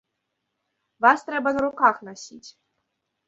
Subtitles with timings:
[1.05, 2.49] Вас трэба на руках насіць.